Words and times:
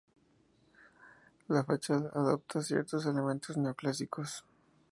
La 1.47 1.63
fachada 1.63 2.09
adopta 2.11 2.63
ciertos 2.63 3.05
elementos 3.05 3.55
neoclásicos. 3.55 4.43